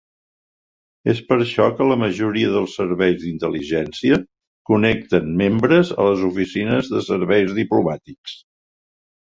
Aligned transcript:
És 1.11 1.19
per 1.31 1.35
això 1.43 1.67
que 1.81 1.85
la 1.89 1.97
majoria 2.03 2.53
dels 2.55 2.73
serveis 2.79 3.19
d'intel·ligència 3.25 4.19
connecten 4.71 5.31
membres 5.45 5.95
a 5.99 6.09
les 6.11 6.27
oficines 6.33 6.93
de 6.97 7.05
serveis 7.13 7.57
diplomàtics. 7.63 8.39